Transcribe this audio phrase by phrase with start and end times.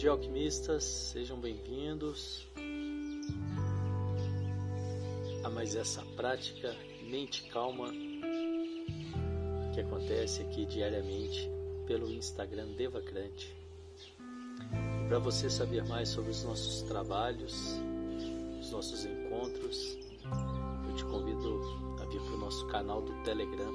[0.00, 2.48] dia, alquimistas, sejam bem-vindos
[5.44, 7.92] a mais essa prática mente calma
[9.74, 11.50] que acontece aqui diariamente
[11.86, 13.54] pelo Instagram Devacrante.
[15.06, 17.78] Para você saber mais sobre os nossos trabalhos,
[18.58, 19.98] os nossos encontros,
[20.88, 21.60] eu te convido
[22.00, 23.74] a vir para o nosso canal do Telegram,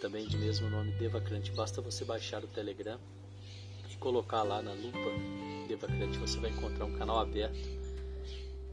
[0.00, 1.52] também de mesmo nome Devacrante.
[1.52, 2.98] Basta você baixar o Telegram
[3.96, 5.10] colocar lá na lupa
[5.68, 7.68] Devacrante, você vai encontrar um canal aberto.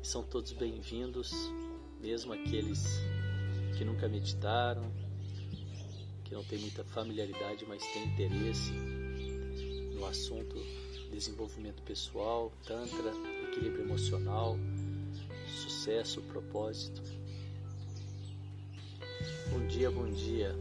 [0.01, 1.31] São todos bem-vindos,
[1.99, 2.99] mesmo aqueles
[3.77, 4.91] que nunca meditaram,
[6.23, 8.71] que não têm muita familiaridade, mas têm interesse
[9.93, 10.55] no assunto
[11.11, 13.11] desenvolvimento pessoal, tantra,
[13.49, 14.57] equilíbrio emocional,
[15.47, 17.01] sucesso, propósito.
[19.51, 20.55] Bom dia, bom dia.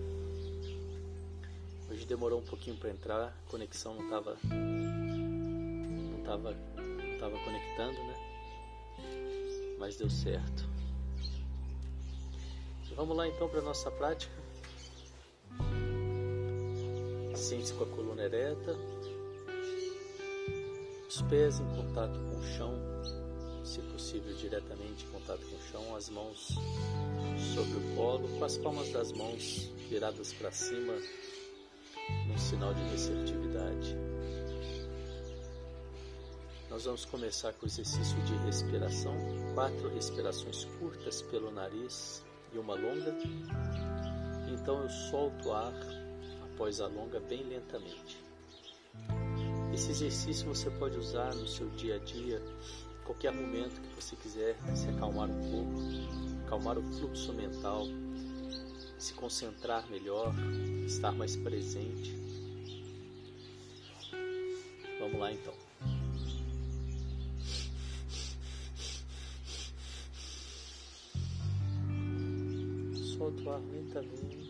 [1.90, 7.98] Hoje demorou um pouquinho para entrar, a conexão não estava não tava, não tava conectando,
[7.98, 8.14] né?
[9.78, 10.68] Mas deu certo.
[12.96, 14.34] Vamos lá então para nossa prática.
[17.34, 18.74] Sente-se com a coluna ereta,
[21.06, 22.74] os pés em contato com o chão,
[23.62, 26.48] se possível diretamente em contato com o chão, as mãos
[27.54, 30.94] sobre o colo, com as palmas das mãos viradas para cima,
[32.26, 33.96] num sinal de receptividade.
[36.68, 39.14] Nós vamos começar com o exercício de respiração,
[39.54, 43.16] quatro respirações curtas pelo nariz e uma longa.
[44.52, 45.74] Então eu solto o ar
[46.52, 48.18] após a longa bem lentamente.
[49.72, 52.42] Esse exercício você pode usar no seu dia a dia,
[53.04, 57.86] qualquer momento que você quiser se acalmar um pouco, acalmar o fluxo mental,
[58.98, 60.34] se concentrar melhor,
[60.86, 62.16] estar mais presente.
[64.98, 65.54] Vamos lá então.
[73.16, 74.45] Solta o ar lentamente.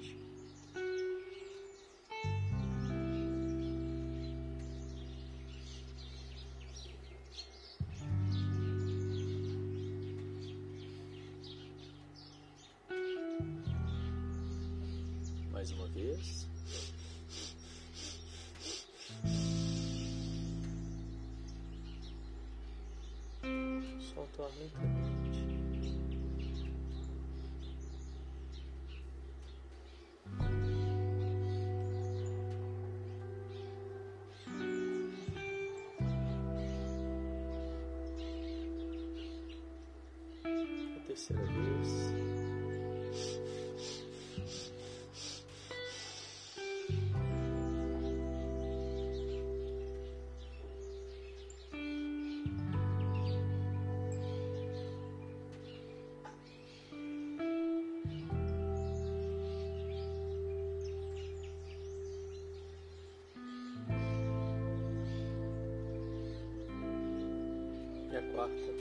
[68.16, 68.72] E a quarta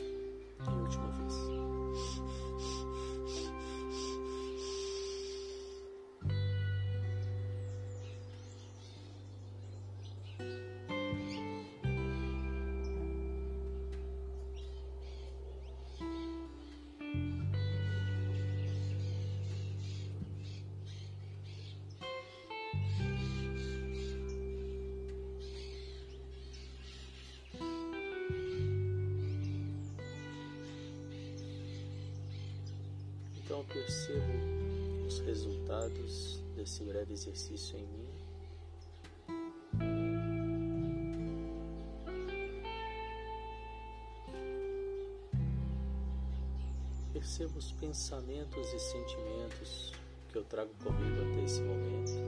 [33.55, 38.09] Então percebo os resultados desse breve exercício em mim.
[47.13, 49.93] Percebo os pensamentos e sentimentos
[50.27, 52.24] que eu trago comigo até esse momento.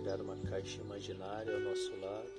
[0.00, 2.32] Criar uma caixa imaginária ao nosso lado,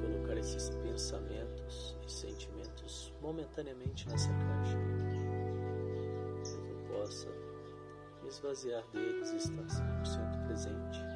[0.00, 4.78] colocar esses pensamentos e sentimentos momentaneamente nessa caixa,
[6.42, 7.28] para que eu possa
[8.22, 11.15] me esvaziar deles e estar 100% presente.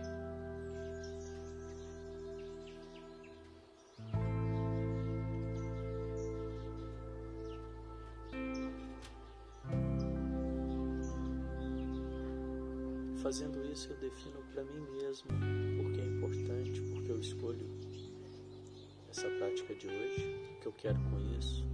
[13.31, 15.29] Fazendo isso, eu defino para mim mesmo
[15.81, 17.65] porque é importante, porque eu escolho
[19.09, 21.65] essa prática de hoje, o que eu quero com isso.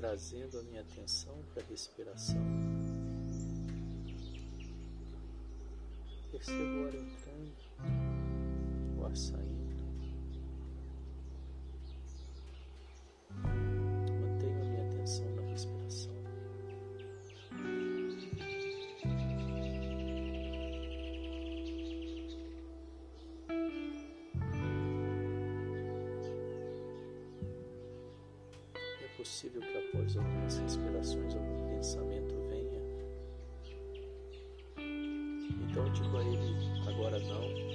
[0.00, 2.40] Trazendo a minha atenção para a respiração.
[6.32, 7.54] Percebo o ar entrando,
[8.98, 9.60] o ar saindo.
[29.40, 29.60] possível
[30.10, 32.80] após algumas respirações algum pensamento venha.
[35.68, 36.56] Então eu digo a ele,
[36.88, 37.70] agora não.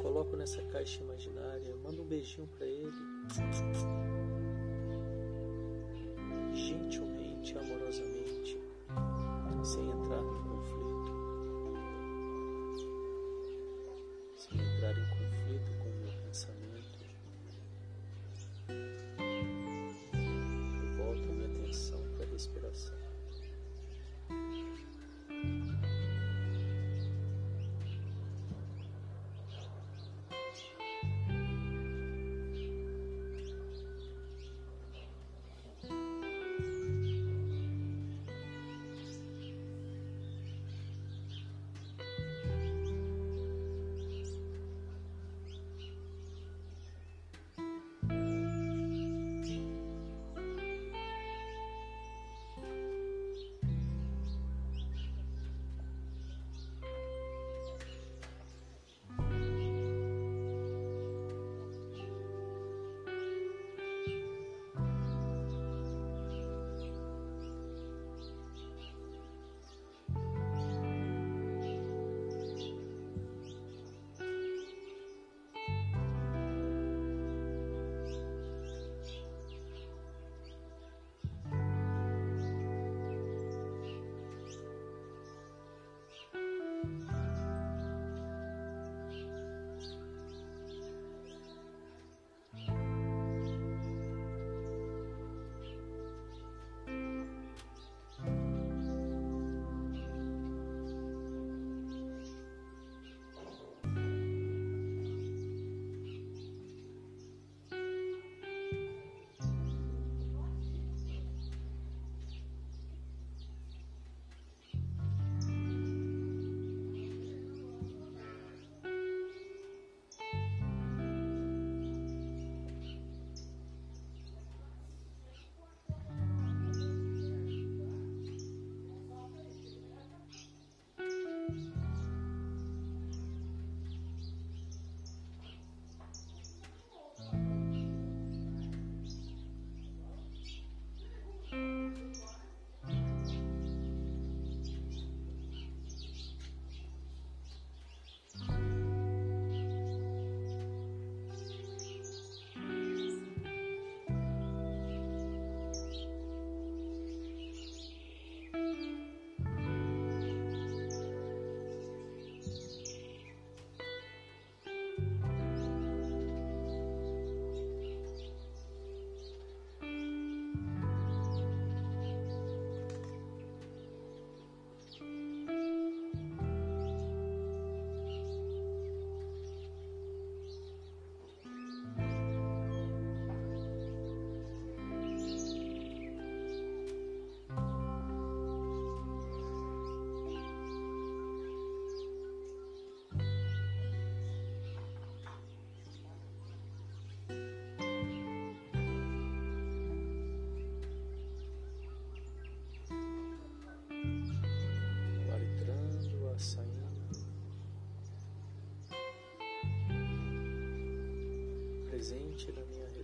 [0.00, 2.92] Coloco nessa caixa imaginária, mando um beijinho para ele.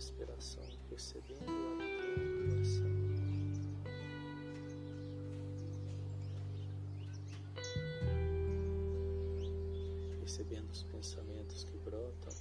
[0.01, 2.89] respiração, percebendo a transpiração.
[10.19, 12.33] Percebendo os pensamentos que brotam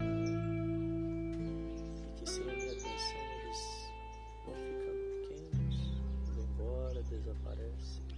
[0.00, 0.02] e
[2.16, 3.92] que sem a minha atenção eles
[4.44, 5.76] vão ficando pequenos,
[6.34, 8.13] vão embora, desaparecem.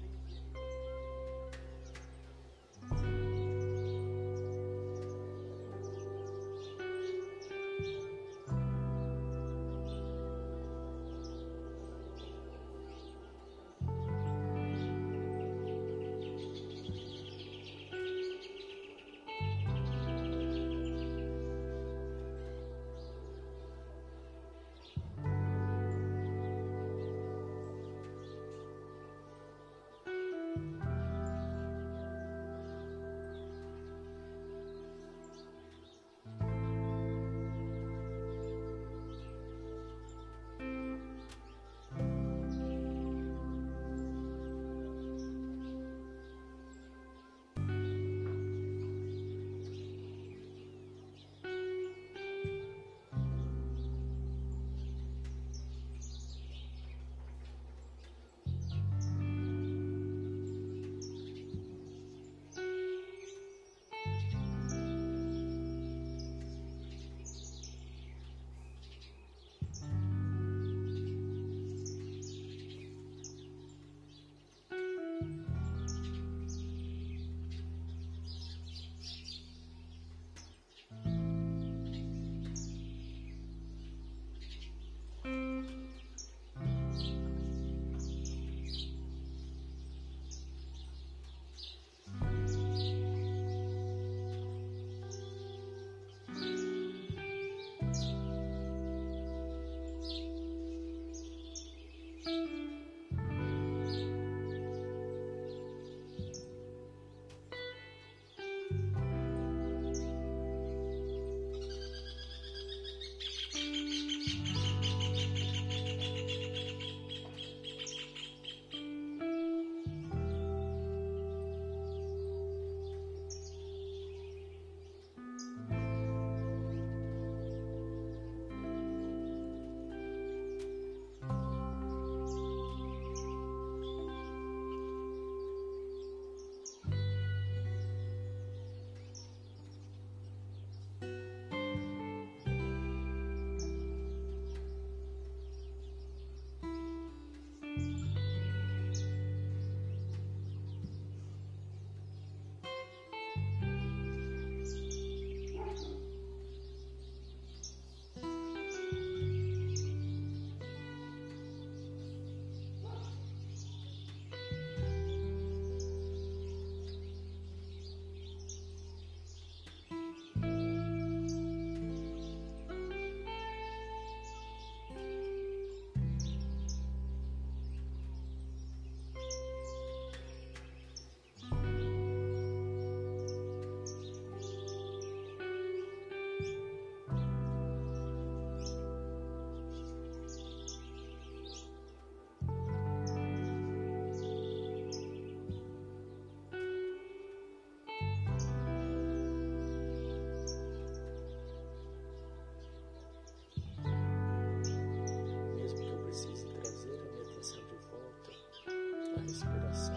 [209.26, 209.96] respiração.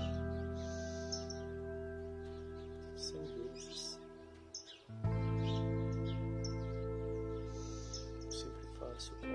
[2.96, 4.00] Sem vezes
[8.30, 9.26] Sempre fácil o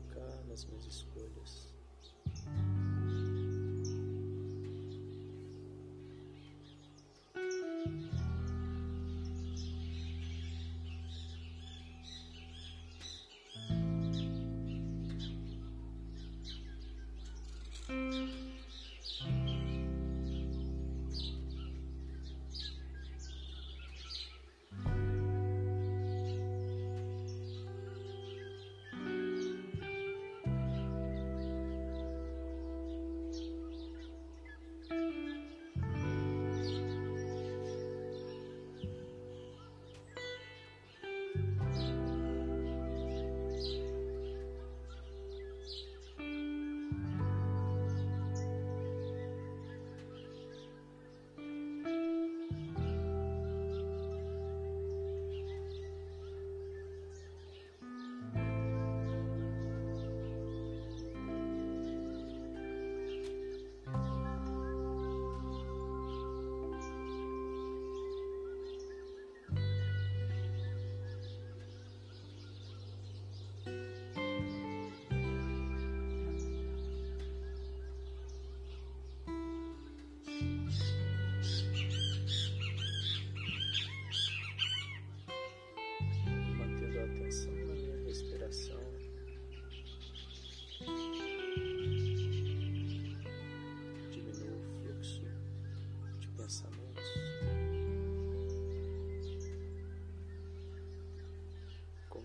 [0.00, 1.70] focar nas minhas escolhas.
[17.90, 18.49] mantendo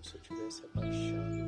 [0.06, 1.45] se eu estivesse abaixando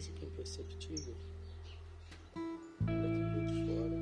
[0.00, 1.14] quase que imperceptível.
[2.86, 3.98] Vê de fora.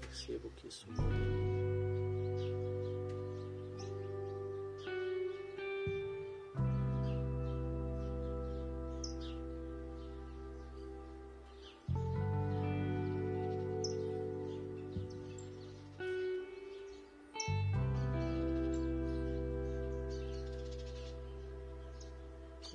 [0.00, 1.51] Percebo que isso muda.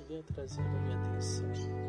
[0.08, 1.87] Venha trazendo a minha atenção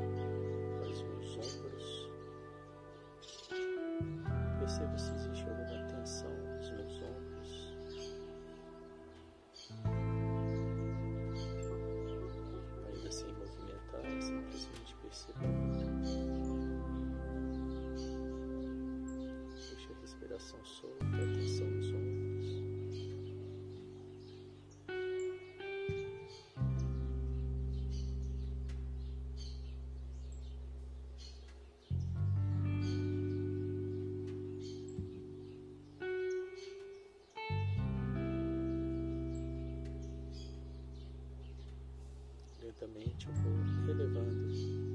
[43.27, 44.45] eu vou relevando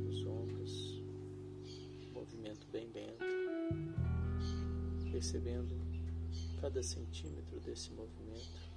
[0.08, 1.02] os ombros,
[2.12, 3.24] movimento bem lento,
[5.10, 5.74] percebendo
[6.60, 8.72] cada centímetro desse movimento,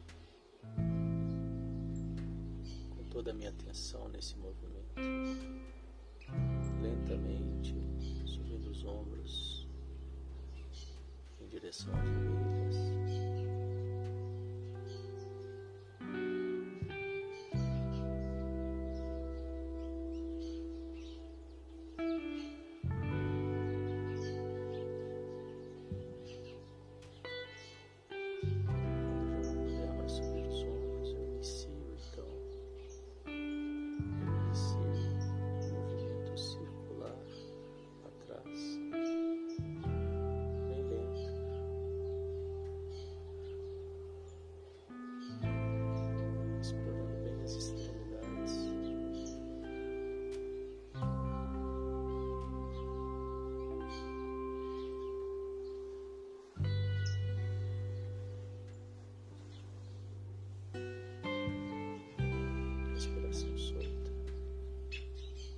[2.89, 4.93] com toda a minha atenção nesse movimento,
[6.81, 7.75] lentamente
[8.25, 9.67] subindo os ombros
[11.39, 13.26] em direção às orelhas.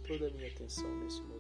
[0.09, 1.38] Toda a minha atenção nesse movimento.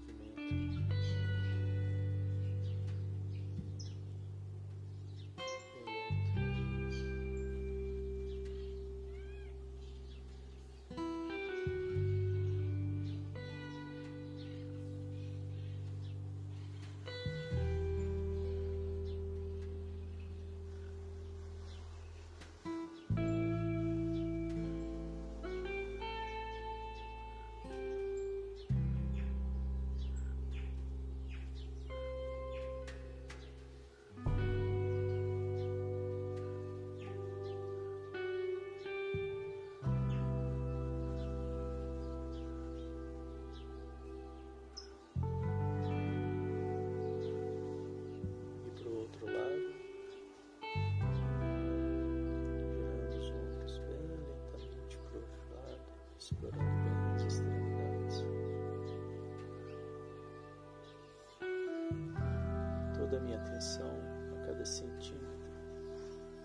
[63.09, 63.91] Toda a minha atenção
[64.35, 65.49] a cada centímetro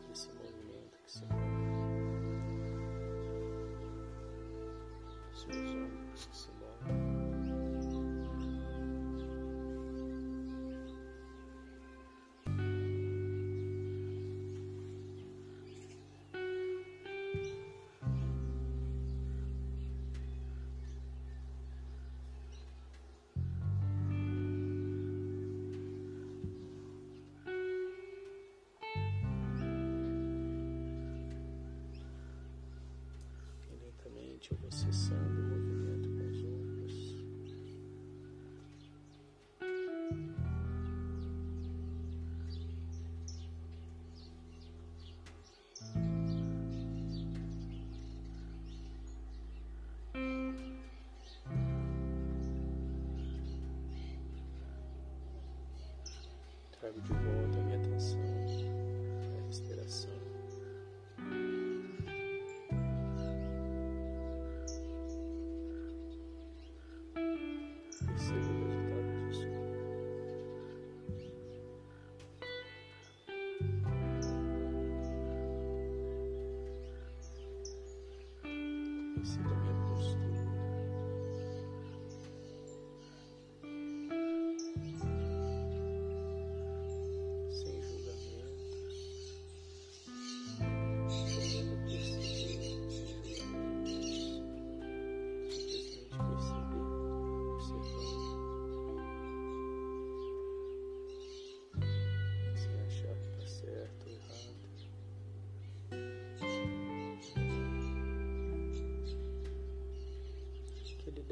[0.08, 1.44] desse movimento que se move.
[5.52, 6.53] Ombros que se
[56.84, 58.33] Trago de volta a minha atenção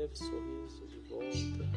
[0.03, 1.72] leve sorriso de volta.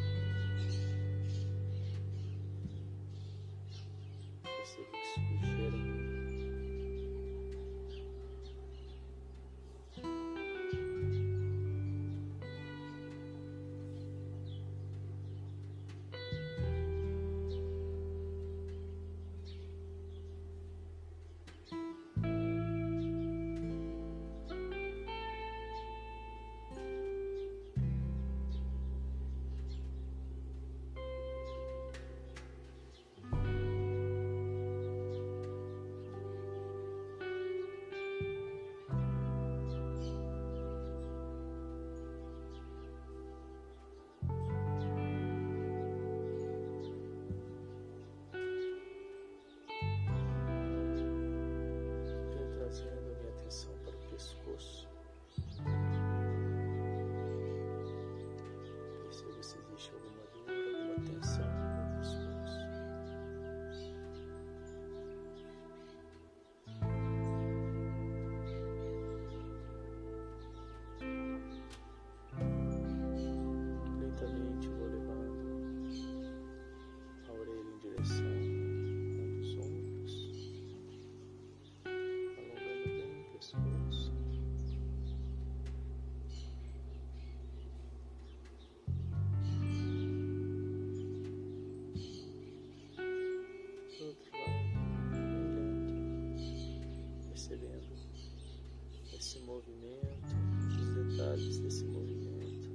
[101.16, 102.70] Detalhes desse movimento.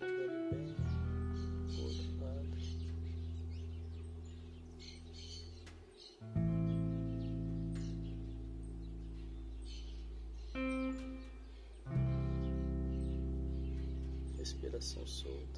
[0.00, 0.74] Alongando bem
[1.78, 2.74] o.
[14.36, 15.53] Respiração solta.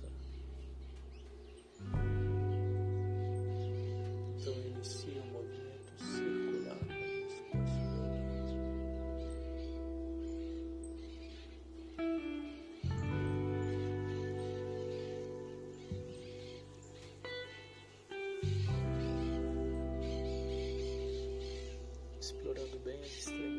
[22.87, 23.56] Bem as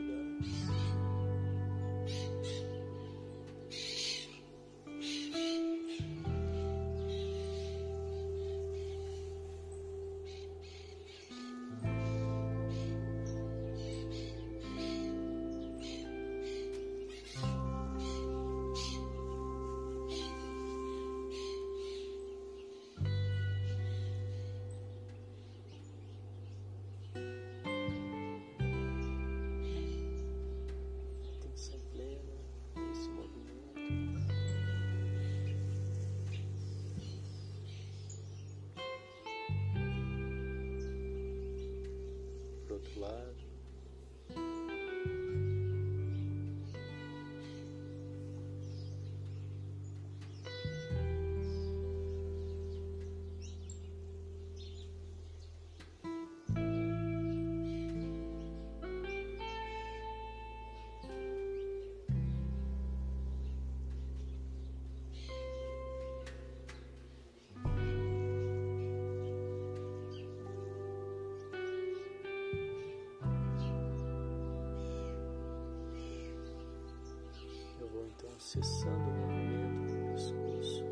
[78.39, 80.85] cessando o movimento do pescoço.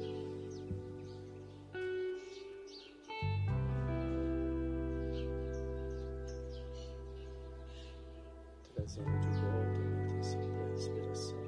[8.73, 11.45] Trazendo de volta a atenção para a respiração.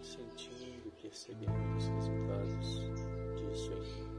[0.00, 2.68] Sentindo e percebendo os resultados
[3.36, 4.09] disso em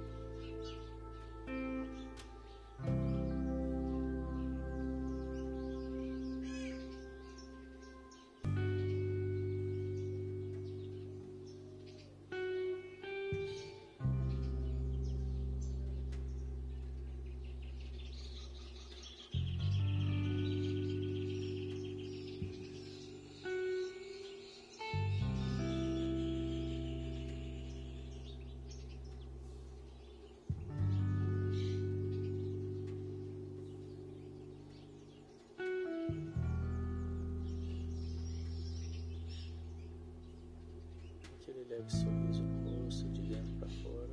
[41.72, 44.12] leve sorriso no rosto, de dentro para fora.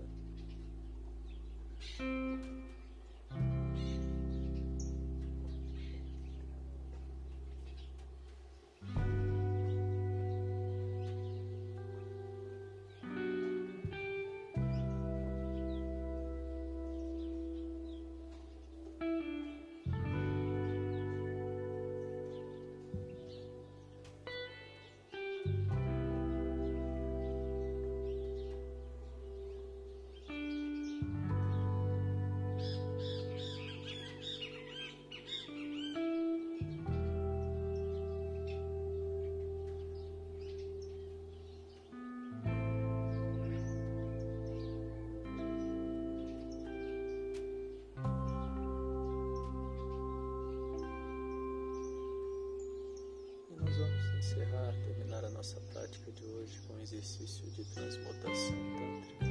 [55.88, 59.24] Prática de hoje com exercício de transmutação tântrica,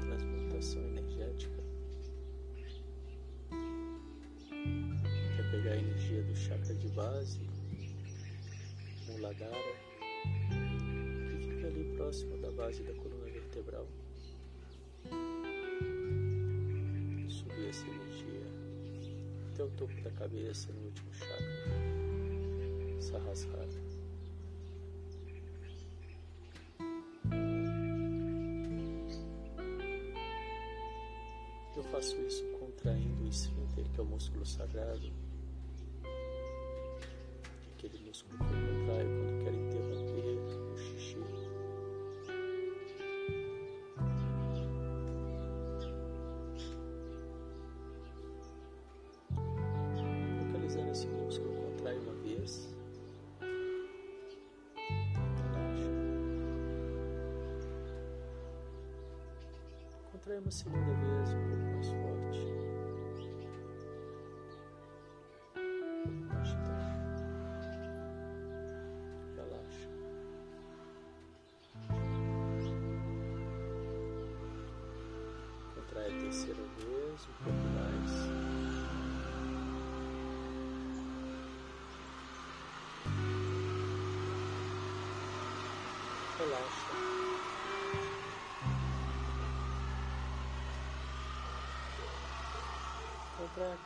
[0.00, 1.62] transmutação energética.
[5.38, 7.40] É pegar a energia do chakra de base,
[9.06, 9.52] Muladhara,
[11.30, 13.86] que fica ali próximo da base da coluna vertebral.
[17.28, 18.42] Subir essa energia
[19.52, 21.42] até o topo da cabeça, no último chakra,
[23.00, 23.91] Sahasrara.
[32.02, 35.12] Faço isso contraindo o esfíncter, que é o músculo sagrado,
[37.76, 39.91] aquele músculo que eu contraio quando quero interromper
[60.40, 62.21] Uma segunda vez, um pouco mais forte.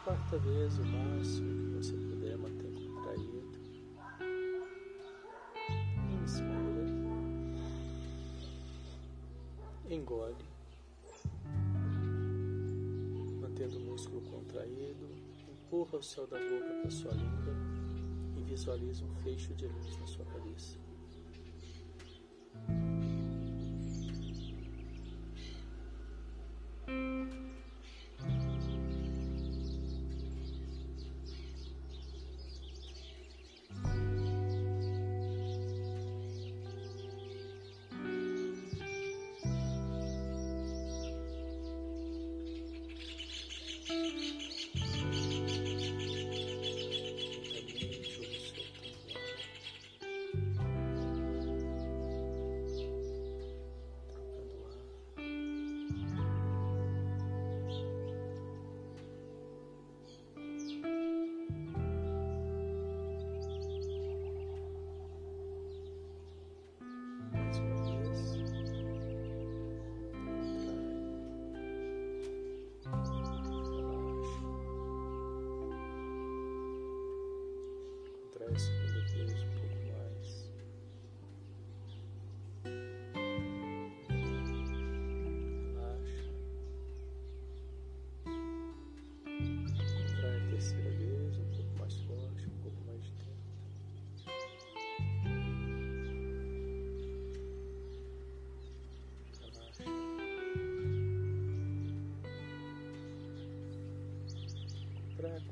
[0.07, 3.59] Quarta vez o máximo que você puder manter contraído.
[6.23, 6.87] Inspira.
[9.91, 10.37] Engole.
[13.41, 15.09] Mantendo o músculo contraído,
[15.51, 17.55] empurra o céu da boca para sua língua
[18.37, 20.86] e visualiza um fecho de luz na sua cabeça.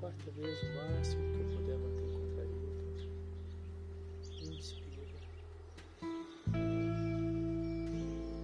[0.04, 2.68] Quarta vez o máximo que eu puder manter contraído.
[4.52, 5.18] Inspira.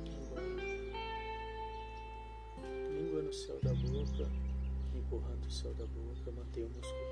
[0.07, 0.57] Engole.
[2.97, 4.27] Língua no céu da boca,
[4.95, 7.10] empurrando o céu da boca, mantenha o músculo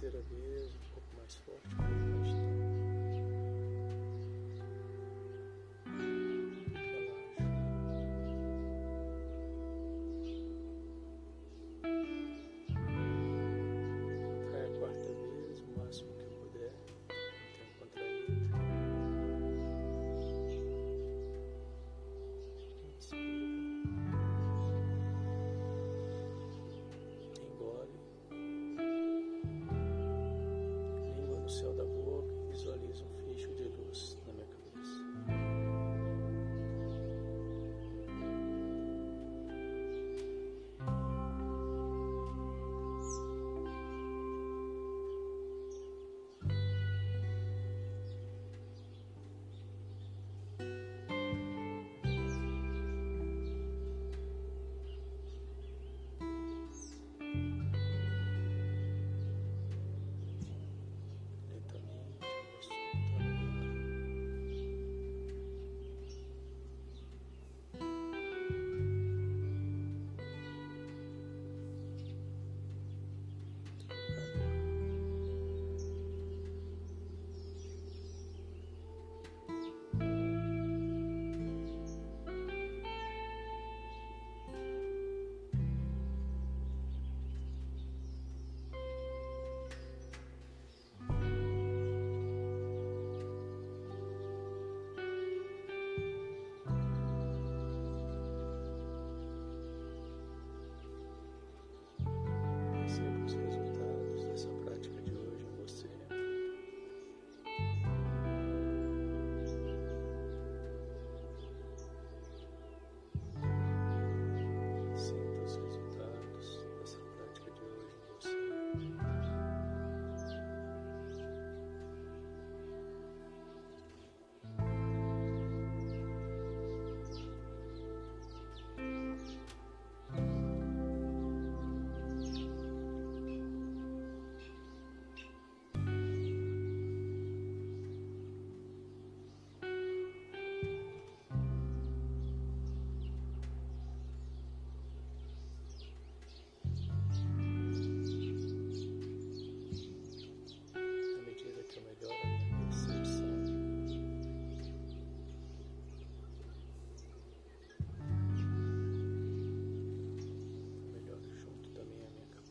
[0.00, 0.89] terceira vez,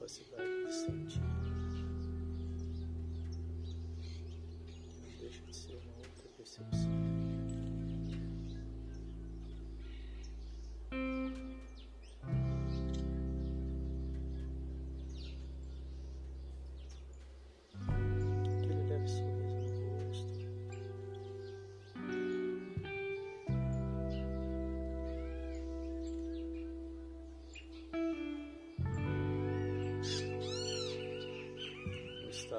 [0.10, 1.29] cidade do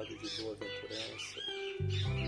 [0.01, 2.20] estado de boa-aventurança,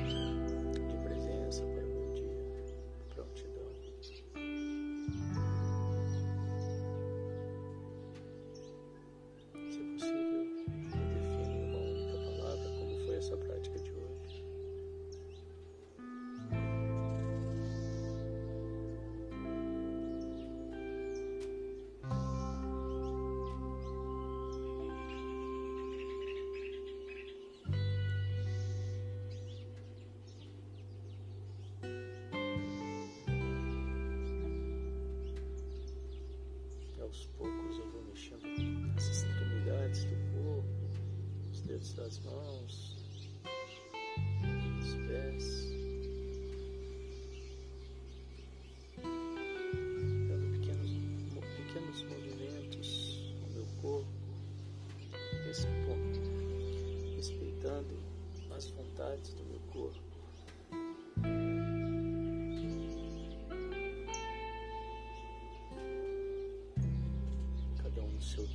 [37.44, 38.46] poucos eu vou mexendo
[38.96, 40.66] as extremidades do corpo,
[41.52, 42.96] os dedos das mãos,
[44.80, 45.74] os pés.
[50.30, 50.92] Dando pequenos,
[51.58, 54.08] pequenos movimentos no meu corpo,
[57.18, 58.00] respeitando
[58.56, 60.13] as vontades do meu corpo.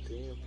[0.09, 0.41] Tempo.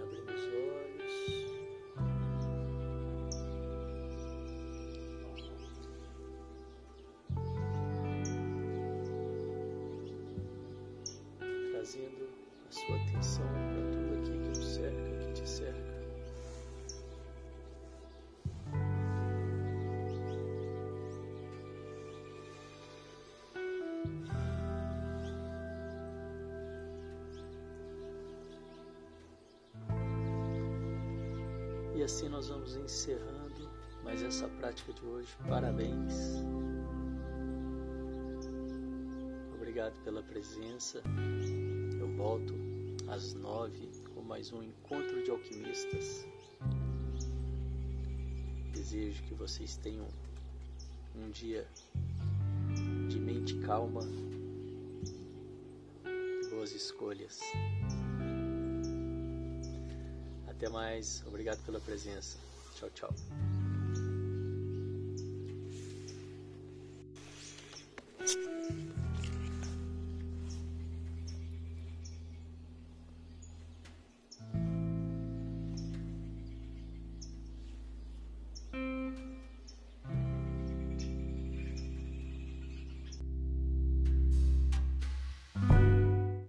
[0.00, 1.14] Abrindo os olhos.
[11.72, 12.28] Trazendo
[12.68, 15.89] a sua atenção para tudo aquilo que nos cerca, que te cerca.
[31.94, 33.68] E assim nós vamos encerrando
[34.02, 35.36] mais essa prática de hoje.
[35.46, 36.42] Parabéns.
[39.54, 41.02] Obrigado pela presença.
[42.00, 42.54] Eu volto
[43.06, 46.26] às nove com mais um encontro de alquimistas.
[48.72, 50.08] Desejo que vocês tenham
[51.14, 51.68] um dia
[53.54, 54.02] calma,
[56.50, 57.40] boas escolhas.
[60.46, 62.38] Até mais, obrigado pela presença.
[62.74, 63.49] Tchau, tchau.